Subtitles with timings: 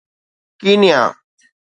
[0.59, 1.01] Kenya